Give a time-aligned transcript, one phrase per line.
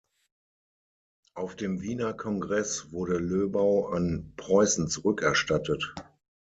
[1.35, 5.93] Auf dem Wiener Kongress wurde Löbau an Preußen zurückerstattet.